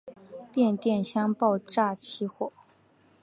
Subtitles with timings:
[0.51, 2.51] 变电箱爆炸起火。